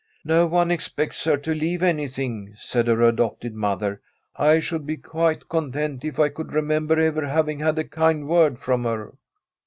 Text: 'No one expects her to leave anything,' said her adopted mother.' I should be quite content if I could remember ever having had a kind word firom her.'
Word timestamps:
'No 0.25 0.47
one 0.47 0.71
expects 0.71 1.25
her 1.25 1.37
to 1.37 1.53
leave 1.53 1.83
anything,' 1.83 2.55
said 2.57 2.87
her 2.87 3.03
adopted 3.03 3.53
mother.' 3.53 4.01
I 4.35 4.59
should 4.59 4.87
be 4.87 4.97
quite 4.97 5.47
content 5.47 6.03
if 6.03 6.19
I 6.19 6.29
could 6.29 6.53
remember 6.53 6.99
ever 6.99 7.27
having 7.27 7.59
had 7.59 7.77
a 7.77 7.83
kind 7.83 8.27
word 8.27 8.55
firom 8.57 8.85
her.' 8.85 9.13